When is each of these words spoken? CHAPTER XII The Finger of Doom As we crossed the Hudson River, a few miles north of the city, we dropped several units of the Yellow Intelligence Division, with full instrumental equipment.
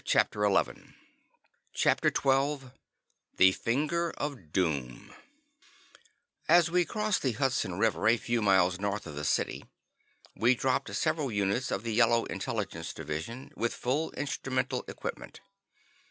CHAPTER 0.03 0.47
XII 0.49 1.91
The 3.37 3.51
Finger 3.51 4.09
of 4.17 4.51
Doom 4.51 5.13
As 6.49 6.71
we 6.71 6.85
crossed 6.85 7.21
the 7.21 7.33
Hudson 7.33 7.77
River, 7.77 8.07
a 8.07 8.17
few 8.17 8.41
miles 8.41 8.79
north 8.79 9.05
of 9.05 9.13
the 9.13 9.23
city, 9.23 9.63
we 10.35 10.55
dropped 10.55 10.91
several 10.95 11.31
units 11.31 11.69
of 11.69 11.83
the 11.83 11.93
Yellow 11.93 12.25
Intelligence 12.25 12.93
Division, 12.95 13.51
with 13.55 13.75
full 13.75 14.09
instrumental 14.13 14.83
equipment. 14.87 15.39